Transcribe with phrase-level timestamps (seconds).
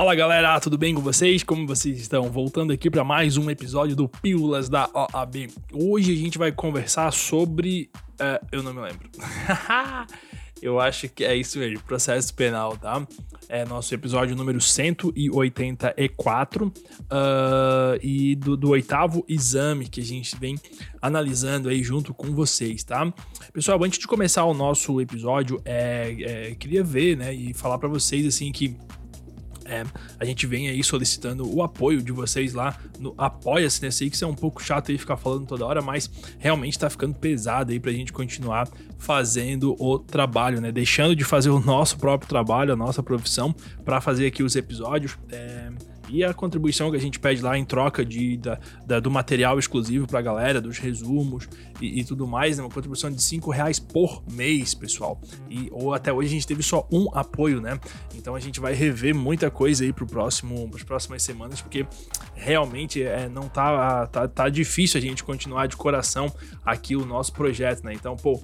[0.00, 1.42] Fala galera, tudo bem com vocês?
[1.42, 2.30] Como vocês estão?
[2.30, 5.48] Voltando aqui para mais um episódio do Pílulas da OAB.
[5.74, 7.90] Hoje a gente vai conversar sobre.
[8.14, 9.10] Uh, eu não me lembro.
[10.62, 13.06] eu acho que é isso mesmo, processo penal, tá?
[13.46, 16.72] É nosso episódio número 184 uh,
[18.02, 20.58] e do, do, oitavo exame que a gente vem
[21.02, 23.12] analisando aí junto com vocês, tá?
[23.52, 27.88] Pessoal, antes de começar o nosso episódio, é, é queria ver, né, e falar para
[27.88, 28.78] vocês assim que
[29.70, 29.84] é,
[30.18, 33.90] a gente vem aí solicitando o apoio de vocês lá no Apoia-se, né?
[33.92, 36.10] Sei que isso é um pouco chato aí ficar falando toda hora, mas
[36.40, 40.72] realmente tá ficando pesado aí pra gente continuar fazendo o trabalho, né?
[40.72, 45.16] Deixando de fazer o nosso próprio trabalho, a nossa profissão, para fazer aqui os episódios.
[45.30, 45.70] É
[46.10, 49.58] e a contribuição que a gente pede lá em troca de, da, da do material
[49.58, 51.48] exclusivo pra galera, dos resumos
[51.80, 52.64] e, e, tudo mais, né?
[52.64, 55.20] Uma contribuição de 5 reais por mês, pessoal.
[55.48, 57.78] E, ou até hoje a gente teve só um apoio, né?
[58.14, 61.86] Então a gente vai rever muita coisa aí pro próximo, pras próximas semanas, porque
[62.34, 66.32] realmente é, não tá, tá, tá difícil a gente continuar de coração
[66.64, 67.92] aqui o nosso projeto, né?
[67.94, 68.40] Então, pô,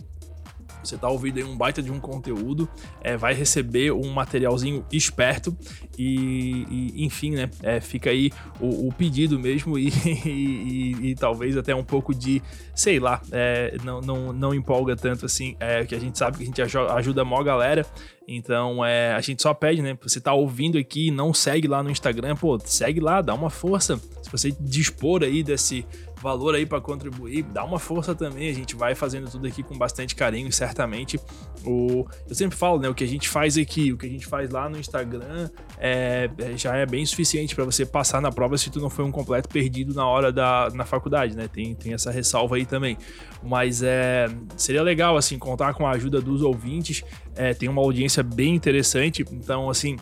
[0.87, 2.69] você tá ouvindo aí um baita de um conteúdo,
[3.01, 5.57] é, vai receber um materialzinho esperto
[5.99, 7.51] e, e enfim, né?
[7.63, 9.89] É, fica aí o, o pedido mesmo e,
[10.25, 12.43] e, e, talvez até um pouco de,
[12.75, 16.43] sei lá, é, não, não, não empolga tanto assim, é, que a gente sabe que
[16.43, 17.87] a gente ajuda a maior galera,
[18.29, 19.97] então, é, a gente só pede, né?
[20.03, 23.51] Você tá ouvindo aqui e não segue lá no Instagram, pô, segue lá, dá uma
[23.51, 24.01] força.
[24.21, 25.87] Se você dispor aí desse
[26.27, 28.51] valor aí para contribuir, dá uma força também.
[28.51, 31.21] A gente vai fazendo tudo aqui com bastante carinho certamente
[31.65, 34.27] o eu sempre falo, né, o que a gente faz aqui, o que a gente
[34.27, 38.59] faz lá no Instagram é, é já é bem suficiente para você passar na prova
[38.59, 41.47] se tu não foi um completo perdido na hora da na faculdade, né?
[41.49, 42.99] Tem, tem essa ressalva aí também.
[43.43, 47.05] Mas é seria legal assim contar com a ajuda dos ouvintes.
[47.37, 49.97] É, tem uma audiência bem interessante, então assim,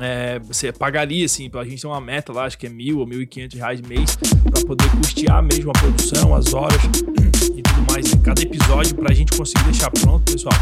[0.00, 3.06] é, você pagaria, assim, a gente tem uma meta lá, acho que é mil ou
[3.06, 7.92] mil e quinhentos reais mês, para poder custear mesmo a produção, as horas e tudo
[7.92, 8.12] mais.
[8.12, 10.54] Em cada episódio, para a gente conseguir deixar pronto, pessoal,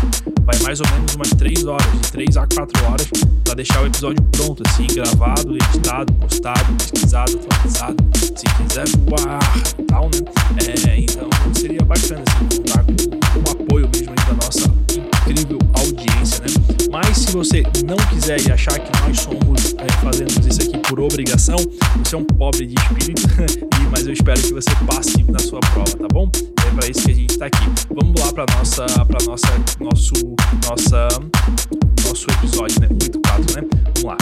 [0.43, 3.09] vai mais ou menos umas três horas, de três a quatro horas,
[3.45, 9.41] para deixar o episódio pronto, assim, gravado, editado, postado, pesquisado, atualizado, se quiser voar
[9.79, 10.91] e tal, né?
[10.91, 12.54] É, então seria bacana, assim,
[17.35, 21.57] você não quiser e achar que nós somos é, fazemos isso aqui por obrigação,
[21.99, 23.23] você é um pobre de espírito,
[23.91, 26.31] mas eu espero que você passe na sua prova, tá bom?
[26.65, 27.65] É para isso que a gente está aqui.
[27.91, 29.49] Vamos lá para nossa, para nossa,
[29.81, 30.15] nosso,
[30.69, 31.09] nossa,
[32.07, 32.89] nosso episódio, né?
[32.89, 33.69] 84, né?
[33.97, 34.17] Vamos lá.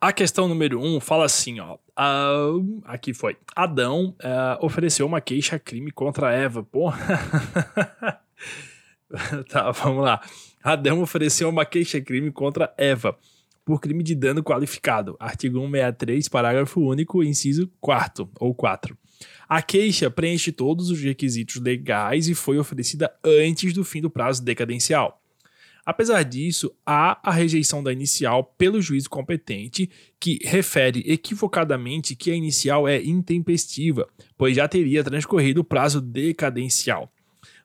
[0.00, 1.78] A questão número um fala assim, ó.
[1.98, 3.36] Uh, aqui foi.
[3.56, 6.62] Adão uh, ofereceu uma queixa-crime contra Eva.
[6.62, 8.20] Porra.
[9.48, 10.20] tá, vamos lá.
[10.62, 13.16] Adão ofereceu uma queixa-crime contra Eva
[13.64, 15.16] por crime de dano qualificado.
[15.18, 18.96] Artigo 163, parágrafo único, inciso 4 ou 4.
[19.48, 24.42] A queixa preenche todos os requisitos legais e foi oferecida antes do fim do prazo
[24.42, 25.20] decadencial.
[25.86, 32.34] Apesar disso, há a rejeição da inicial pelo juízo competente, que refere equivocadamente que a
[32.34, 37.12] inicial é intempestiva, pois já teria transcorrido o prazo decadencial.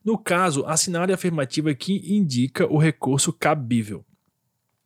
[0.03, 4.05] No caso, assinar a afirmativa que indica o recurso cabível.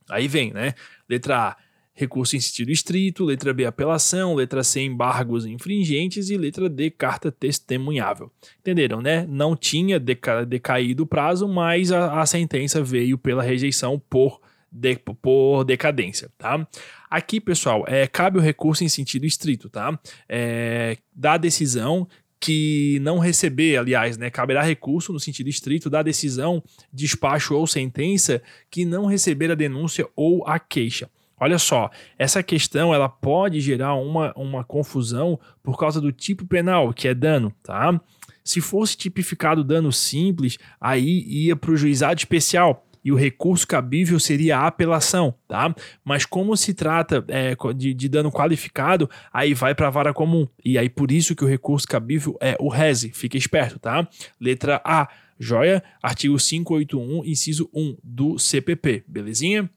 [0.10, 0.74] Aí vem, né?
[1.08, 1.58] Letra A,
[1.94, 7.32] recurso em sentido estrito, letra B, apelação, letra C, embargos infringentes e letra D, carta
[7.32, 8.32] testemunhável.
[8.60, 9.26] Entenderam, né?
[9.30, 14.42] Não tinha deca decaído o prazo, mas a, a, sentença veio pela rejeição por,
[14.72, 16.68] de, por decadência, tá?
[17.10, 19.98] Aqui, pessoal, é, cabe o recurso em sentido estrito, tá?
[20.28, 22.08] É, da decisão
[22.44, 26.62] que não receber, aliás, né, caberá recurso no sentido estrito da decisão,
[26.92, 31.10] despacho ou sentença que não receber a denúncia ou a queixa.
[31.40, 31.90] Olha só,
[32.20, 37.14] essa questão ela pode gerar uma, uma confusão por causa do tipo penal, que é
[37.14, 37.98] dano, tá?
[38.44, 44.20] Se fosse tipificado dano simples, aí ia para o juizado especial e o recurso cabível
[44.20, 45.74] seria a apelação, tá?
[46.04, 50.48] Mas como se trata é, de, de, dano qualificado, aí vai para a vara comum.
[50.64, 53.12] E aí por isso que o recurso cabível é o RESE.
[53.12, 54.08] Fica esperto, tá?
[54.40, 55.08] Letra A,
[55.40, 55.84] joia?
[56.02, 59.70] Artigo 581, inciso 1 do CPP, belezinha?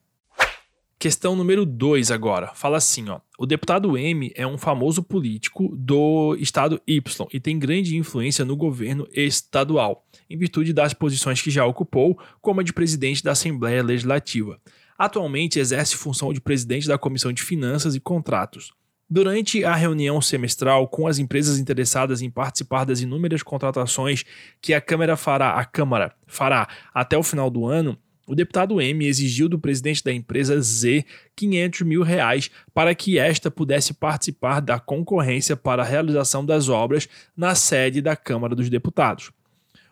[0.98, 2.52] Questão número 2 agora.
[2.54, 3.20] Fala assim, ó.
[3.38, 8.56] O deputado M é um famoso político do estado Y e tem grande influência no
[8.56, 13.82] governo estadual, em virtude das posições que já ocupou, como a de presidente da Assembleia
[13.82, 14.58] Legislativa.
[14.98, 18.72] Atualmente exerce função de presidente da Comissão de Finanças e Contratos.
[19.08, 24.25] Durante a reunião semestral com as empresas interessadas em participar das inúmeras contratações
[24.62, 29.06] que a Câmara fará, a Câmara fará até o final do ano, o deputado M
[29.06, 31.05] exigiu do presidente da empresa Z
[31.37, 37.08] 500 mil reais para que esta pudesse participar da concorrência para a realização das obras
[37.37, 39.31] na sede da Câmara dos Deputados.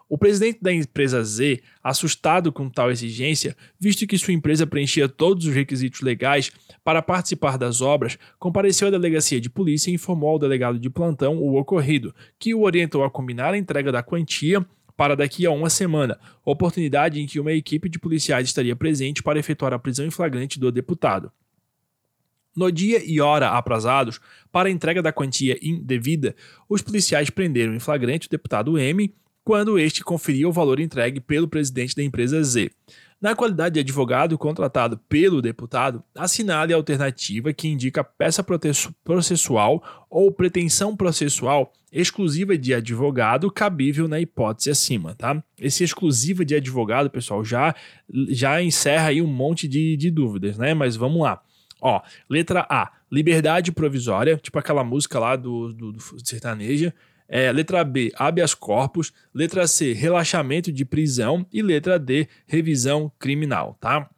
[0.06, 5.46] O presidente da empresa Z, assustado com tal exigência, visto que sua empresa preenchia todos
[5.46, 6.52] os requisitos legais
[6.84, 11.38] para participar das obras, compareceu à delegacia de polícia e informou ao delegado de plantão
[11.38, 14.64] o ocorrido, que o orientou a combinar a entrega da quantia
[14.96, 19.38] para daqui a uma semana, oportunidade em que uma equipe de policiais estaria presente para
[19.38, 21.32] efetuar a prisão em flagrante do deputado.
[22.56, 24.20] No dia e hora aprazados
[24.52, 26.36] para a entrega da quantia indevida,
[26.68, 29.12] os policiais prenderam em flagrante o deputado M
[29.42, 32.70] quando este conferia o valor entregue pelo presidente da empresa Z.
[33.24, 38.44] Na qualidade de advogado contratado pelo deputado, assinale a alternativa que indica peça
[39.02, 45.42] processual ou pretensão processual exclusiva de advogado cabível na hipótese acima, tá?
[45.58, 47.74] Esse exclusiva de advogado, pessoal, já,
[48.28, 50.74] já encerra aí um monte de, de dúvidas, né?
[50.74, 51.40] Mas vamos lá.
[51.80, 56.92] Ó, letra A, liberdade provisória, tipo aquela música lá do, do, do sertaneja.
[57.28, 59.12] É, letra B, habeas corpus.
[59.32, 61.46] Letra C, relaxamento de prisão.
[61.52, 64.08] E letra D, revisão criminal, tá?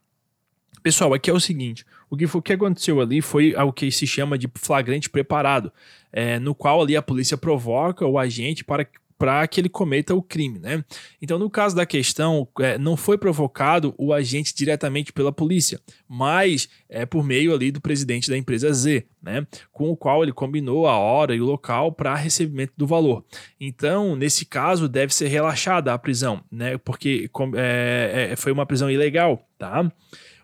[0.83, 3.91] Pessoal, aqui é o seguinte: o que, foi, o que aconteceu ali foi o que
[3.91, 5.73] se chama de flagrante preparado,
[6.13, 8.87] é, no qual ali a polícia provoca o agente para
[9.19, 10.85] para que ele cometa o crime, né?
[11.21, 16.69] Então, no caso da questão, é, não foi provocado o agente diretamente pela polícia, mas
[16.89, 19.47] é por meio ali do presidente da empresa Z, né?
[19.73, 23.25] Com o qual ele combinou a hora e o local para recebimento do valor.
[23.61, 26.77] Então, nesse caso, deve ser relaxada a prisão, né?
[26.79, 29.91] Porque é, é, foi uma prisão ilegal, tá?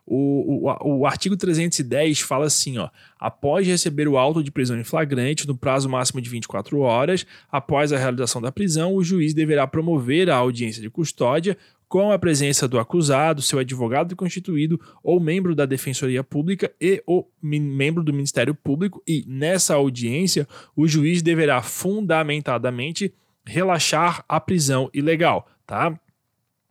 [0.05, 2.89] O, o, o artigo 310 fala assim: ó,
[3.19, 7.93] após receber o auto de prisão em flagrante no prazo máximo de 24 horas, após
[7.93, 11.57] a realização da prisão, o juiz deverá promover a audiência de custódia
[11.93, 17.27] com a presença do acusado, seu advogado constituído ou membro da Defensoria Pública e o
[17.43, 23.13] membro do Ministério Público, e nessa audiência o juiz deverá fundamentadamente
[23.45, 25.95] relaxar a prisão ilegal, tá?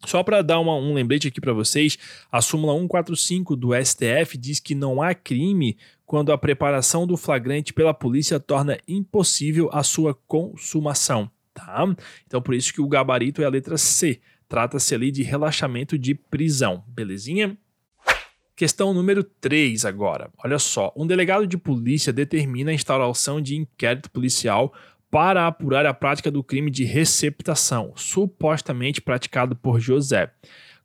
[0.05, 1.97] Só para dar uma, um lembrete aqui para vocês,
[2.31, 7.73] a súmula 145 do STF diz que não há crime quando a preparação do flagrante
[7.73, 11.85] pela polícia torna impossível a sua consumação, tá?
[12.25, 14.19] Então por isso que o gabarito é a letra C.
[14.49, 17.57] Trata-se ali de relaxamento de prisão, belezinha?
[18.61, 20.29] Questão número 3 agora.
[20.43, 24.73] Olha só, um delegado de polícia determina a instauração de inquérito policial
[25.11, 30.31] para apurar a prática do crime de receptação, supostamente praticado por José.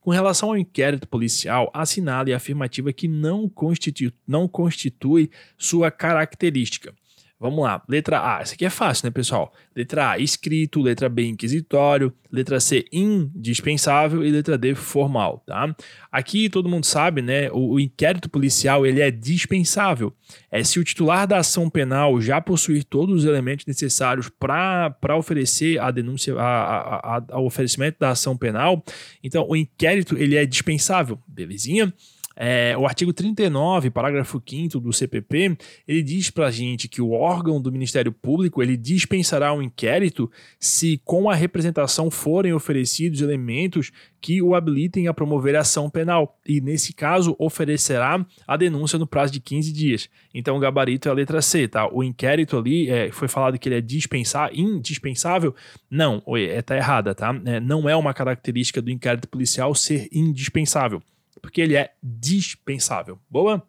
[0.00, 6.92] Com relação ao inquérito policial, assinale a afirmativa que não constitui, não constitui sua característica.
[7.38, 7.82] Vamos lá.
[7.86, 8.42] Letra A.
[8.42, 9.52] Isso aqui é fácil, né, pessoal?
[9.74, 10.80] Letra A, escrito.
[10.80, 12.10] Letra B, inquisitório.
[12.32, 14.24] Letra C, indispensável.
[14.24, 15.74] E letra D, formal, tá?
[16.10, 17.50] Aqui todo mundo sabe, né?
[17.50, 20.14] O, o inquérito policial, ele é dispensável.
[20.50, 25.78] É se o titular da ação penal já possuir todos os elementos necessários para oferecer
[25.78, 28.82] a denúncia, a, a, a, ao oferecimento da ação penal,
[29.22, 31.92] então o inquérito, ele é dispensável, belezinha?
[32.38, 35.56] É, o artigo 39, parágrafo 5 do CPP,
[35.88, 40.30] ele diz para a gente que o órgão do Ministério Público ele dispensará um inquérito
[40.60, 43.90] se com a representação forem oferecidos elementos
[44.20, 49.06] que o habilitem a promover a ação penal e, nesse caso, oferecerá a denúncia no
[49.06, 50.10] prazo de 15 dias.
[50.34, 51.88] Então, o gabarito é a letra C, tá?
[51.90, 55.54] O inquérito ali é, foi falado que ele é dispensar, indispensável.
[55.90, 57.40] Não, é, tá errada, tá?
[57.44, 61.00] É, não é uma característica do inquérito policial ser indispensável
[61.46, 63.20] porque ele é dispensável.
[63.30, 63.64] Boa?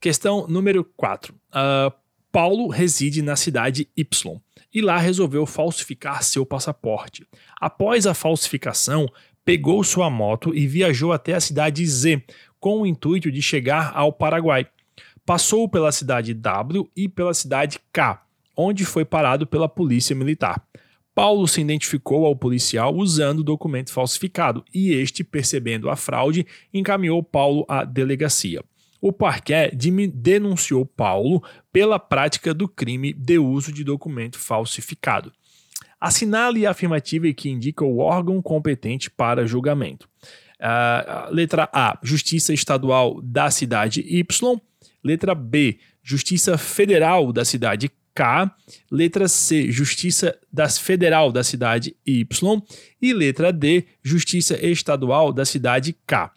[0.00, 1.34] Questão número 4.
[1.34, 1.92] Uh, ah,
[2.30, 4.40] Paulo reside na cidade Y
[4.72, 7.26] e lá resolveu falsificar seu passaporte.
[7.60, 9.08] Após a falsificação,
[9.44, 12.22] pegou sua moto e viajou até a cidade Z
[12.60, 14.68] com o intuito de chegar ao Paraguai.
[15.26, 18.24] Passou pela cidade W e pela cidade K,
[18.56, 20.64] onde foi parado pela polícia militar.
[21.14, 27.64] Paulo se identificou ao policial usando documento falsificado e este, percebendo a fraude, encaminhou Paulo
[27.68, 28.62] à delegacia.
[29.00, 29.70] O parquet
[30.12, 35.32] denunciou Paulo pela prática do crime de uso de documento falsificado.
[35.98, 40.08] Assinale a afirmativa que indica o órgão competente para julgamento.
[40.58, 44.60] Uh, letra A, Justiça Estadual da cidade Y.
[45.02, 47.90] Letra B, Justiça Federal da cidade
[48.90, 52.62] Letra C, Justiça das Federal da cidade Y
[53.00, 56.30] e letra D, Justiça Estadual da cidade K.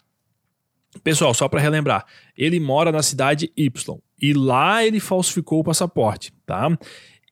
[1.02, 6.32] Pessoal, só para relembrar, ele mora na cidade Y e lá ele falsificou o passaporte,
[6.46, 6.76] tá?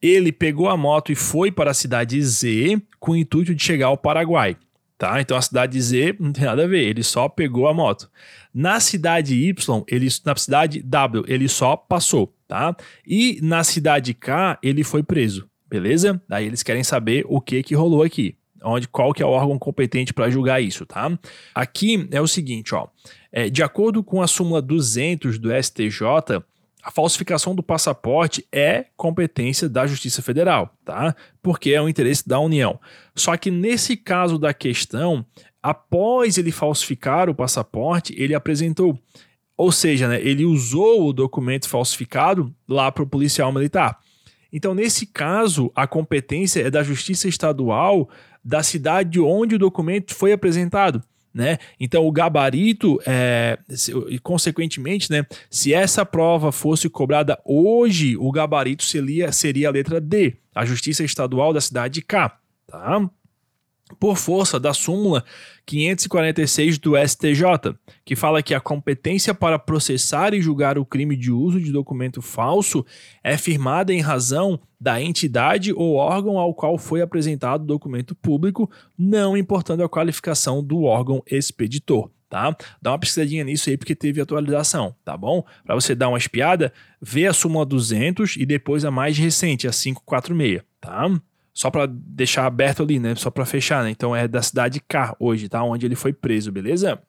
[0.00, 3.87] Ele pegou a moto e foi para a cidade Z com o intuito de chegar
[3.87, 4.56] ao Paraguai,
[5.02, 5.21] tá?
[5.21, 8.09] Então a cidade Z não tem nada a ver, ele só pegou a moto.
[8.54, 12.76] Na cidade Y, ele, na cidade W, ele só passou, tá?
[13.04, 16.23] E na cidade K, ele foi preso, beleza?
[16.28, 19.59] Daí eles querem saber o que que rolou aqui onde qual que é o órgão
[19.59, 21.11] competente para julgar isso, tá?
[21.52, 22.87] Aqui é o seguinte, ó.
[23.32, 26.44] É, de acordo com a súmula 200 do STJ,
[26.82, 31.14] a falsificação do passaporte é competência da Justiça Federal, tá?
[31.40, 32.80] Porque é o interesse da União.
[33.14, 35.24] Só que nesse caso da questão,
[35.62, 38.98] após ele falsificar o passaporte, ele apresentou,
[39.56, 44.00] ou seja, né, ele usou o documento falsificado lá para o policial militar.
[44.52, 48.10] Então, nesse caso, a competência é da Justiça Estadual
[48.44, 51.02] da cidade onde o documento foi apresentado.
[51.34, 51.58] Né?
[51.80, 53.58] Então, o gabarito, é,
[54.08, 60.00] e consequentemente, né, se essa prova fosse cobrada hoje, o gabarito seria, seria a letra
[60.00, 62.38] D, a Justiça Estadual da cidade de K.
[62.66, 63.08] Tá?
[63.99, 65.25] Por força da súmula
[65.66, 71.30] 546 do STJ, que fala que a competência para processar e julgar o crime de
[71.30, 72.84] uso de documento falso
[73.22, 78.70] é firmada em razão da entidade ou órgão ao qual foi apresentado o documento público,
[78.99, 82.11] não importando a qualificação do órgão expeditor.
[82.28, 82.56] Tá?
[82.80, 85.44] Dá uma pesquisadinha nisso aí porque teve atualização, tá bom?
[85.66, 89.70] Para você dar uma espiada, vê a súmula 200 e depois a mais recente, a
[89.70, 91.11] 546, tá?
[91.54, 93.14] Só para deixar aberto ali, né?
[93.14, 93.90] Só para fechar, né?
[93.90, 95.62] Então é da cidade K hoje, tá?
[95.62, 97.00] Onde ele foi preso, beleza?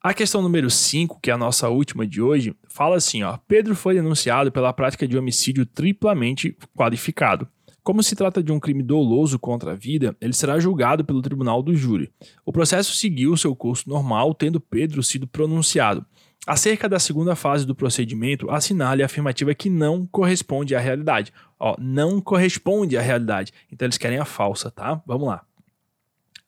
[0.00, 3.74] A questão número 5, que é a nossa última de hoje, fala assim, ó: Pedro
[3.74, 7.48] foi denunciado pela prática de homicídio triplamente qualificado.
[7.82, 11.62] Como se trata de um crime doloso contra a vida, ele será julgado pelo tribunal
[11.62, 12.12] do júri.
[12.44, 16.04] O processo seguiu seu curso normal, tendo Pedro sido pronunciado.
[16.46, 21.32] Acerca da segunda fase do procedimento, assinale a afirmativa que não corresponde à realidade.
[21.58, 23.52] Ó, não corresponde à realidade.
[23.70, 25.02] Então eles querem a falsa, tá?
[25.06, 25.44] Vamos lá.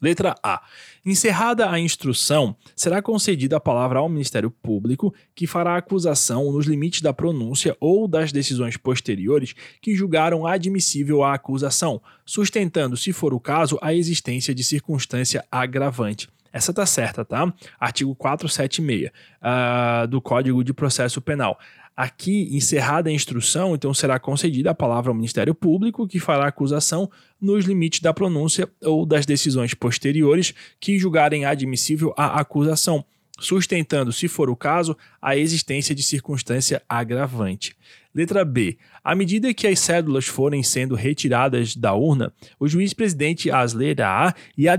[0.00, 0.62] Letra A.
[1.04, 7.02] Encerrada a instrução, será concedida a palavra ao Ministério Público, que fará acusação nos limites
[7.02, 13.40] da pronúncia ou das decisões posteriores que julgaram admissível a acusação, sustentando, se for o
[13.40, 16.28] caso, a existência de circunstância agravante.
[16.52, 17.52] Essa tá certa, tá?
[17.78, 21.58] Artigo 476 uh, ah, do Código de Processo Penal.
[21.96, 27.10] Aqui, encerrada a instrução, então será concedida a palavra ao Ministério Público, que fará acusação
[27.40, 33.04] nos limites da pronúncia ou das decisões posteriores que julgarem admissível a acusação,
[33.38, 37.76] sustentando, se for o caso, a existência de circunstância agravante.
[38.14, 38.76] Letra B.
[39.04, 44.68] À medida que as cédulas forem sendo retiradas da urna, o juiz-presidente as lerá e
[44.68, 44.76] a,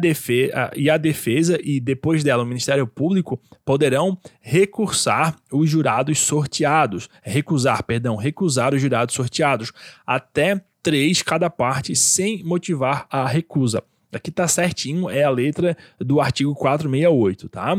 [0.76, 7.84] e a defesa e depois dela o Ministério Público poderão recursar os jurados sorteados, recusar,
[7.84, 9.72] perdão, recusar os jurados sorteados
[10.06, 13.84] até três cada parte sem motivar a recusa.
[14.12, 17.78] Aqui tá certinho, é a letra do artigo 468, tá?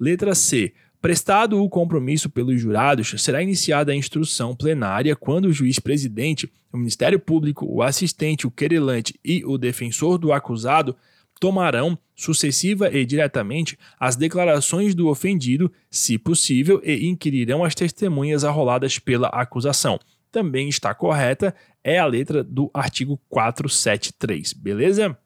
[0.00, 0.72] Letra C.
[1.00, 6.76] Prestado o compromisso pelos jurados, será iniciada a instrução plenária quando o juiz presidente, o
[6.76, 10.96] Ministério Público, o assistente, o querelante e o defensor do acusado
[11.38, 18.98] tomarão, sucessiva e diretamente, as declarações do ofendido, se possível, e inquirirão as testemunhas arroladas
[18.98, 20.00] pela acusação.
[20.32, 25.16] Também está correta, é a letra do artigo 473, beleza?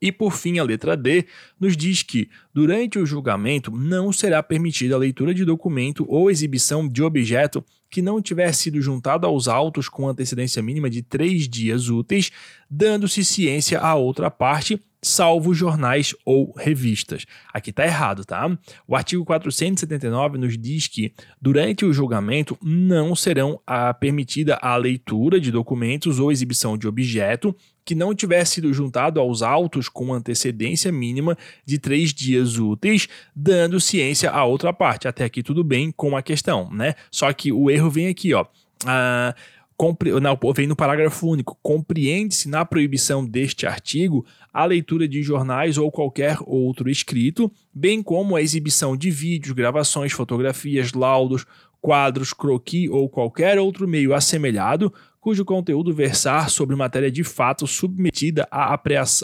[0.00, 1.24] E por fim, a letra D
[1.58, 6.86] nos diz que, durante o julgamento, não será permitida a leitura de documento ou exibição
[6.86, 11.88] de objeto que não tiver sido juntado aos autos com antecedência mínima de três dias
[11.88, 12.30] úteis,
[12.68, 17.24] dando-se ciência à outra parte, salvo jornais ou revistas.
[17.54, 18.58] Aqui está errado, tá?
[18.86, 24.76] O artigo 479 nos diz que, durante o julgamento, não serão a, ah, permitida a
[24.76, 30.12] leitura de documentos ou exibição de objeto que não tiver sido juntado aos autos com
[30.12, 35.06] antecedência mínima de três dias úteis, dando ciência à outra parte.
[35.06, 36.94] Até aqui tudo bem com a questão, né?
[37.12, 38.44] Só que o erro vem aqui, ó.
[38.84, 39.32] Ah,
[39.76, 41.56] compre, não, vem no parágrafo único.
[41.62, 48.34] Compreende-se na proibição deste artigo a leitura de jornais ou qualquer outro escrito, bem como
[48.34, 51.46] a exibição de vídeos, gravações, fotografias, laudos,
[51.80, 54.92] quadros, croquis ou qualquer outro meio assemelhado
[55.26, 58.72] cujo conteúdo versar sobre matéria de fato submetida à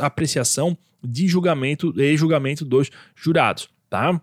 [0.01, 4.21] apreciação de julgamento e julgamento dos jurados, tá?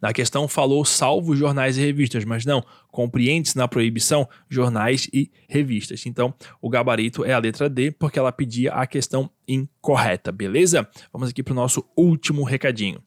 [0.00, 6.06] Na questão falou salvo jornais e revistas, mas não, compreende-se na proibição jornais e revistas.
[6.06, 6.32] Então,
[6.62, 10.88] o gabarito é a letra D, porque ela pedia a questão incorreta, beleza?
[11.12, 13.02] Vamos aqui para o nosso último recadinho.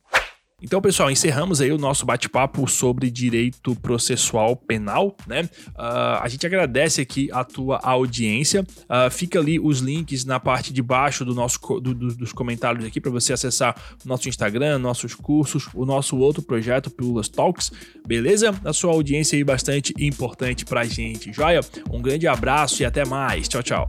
[0.60, 5.48] Então, pessoal, encerramos aí o nosso bate-papo sobre direito processual penal, né?
[5.70, 8.62] Uh, a gente agradece aqui a tua audiência.
[8.62, 12.84] Uh, fica ali os links na parte de baixo do nosso, do, do, dos comentários
[12.84, 17.72] aqui para você acessar o nosso Instagram, nossos cursos, o nosso outro projeto, Pílulas Talks,
[18.08, 18.50] beleza?
[18.66, 21.62] A sua audiência aí bastante importante pra gente, joia?
[21.92, 23.48] Um grande abraço e até mais.
[23.48, 23.88] Tchau, tchau.